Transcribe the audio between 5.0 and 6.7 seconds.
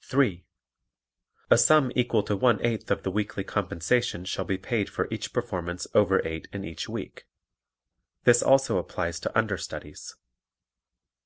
each performance over eight in